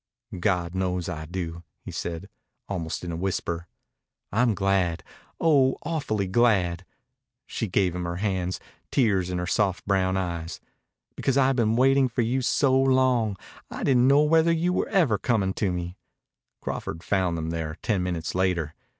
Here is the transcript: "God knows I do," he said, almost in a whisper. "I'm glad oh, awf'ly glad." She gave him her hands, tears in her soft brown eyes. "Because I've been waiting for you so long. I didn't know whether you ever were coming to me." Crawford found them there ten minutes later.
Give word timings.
"God 0.39 0.73
knows 0.73 1.07
I 1.07 1.25
do," 1.27 1.61
he 1.83 1.91
said, 1.91 2.27
almost 2.67 3.03
in 3.03 3.11
a 3.11 3.15
whisper. 3.15 3.67
"I'm 4.31 4.55
glad 4.55 5.03
oh, 5.39 5.77
awf'ly 5.85 6.25
glad." 6.25 6.83
She 7.45 7.67
gave 7.67 7.93
him 7.93 8.05
her 8.05 8.15
hands, 8.15 8.59
tears 8.89 9.29
in 9.29 9.37
her 9.37 9.45
soft 9.45 9.85
brown 9.85 10.17
eyes. 10.17 10.59
"Because 11.15 11.37
I've 11.37 11.55
been 11.57 11.75
waiting 11.75 12.09
for 12.09 12.23
you 12.23 12.41
so 12.41 12.75
long. 12.81 13.37
I 13.69 13.83
didn't 13.83 14.07
know 14.07 14.23
whether 14.23 14.51
you 14.51 14.87
ever 14.87 15.13
were 15.13 15.17
coming 15.19 15.53
to 15.53 15.71
me." 15.71 15.99
Crawford 16.63 17.03
found 17.03 17.37
them 17.37 17.51
there 17.51 17.77
ten 17.83 18.01
minutes 18.01 18.33
later. 18.33 18.73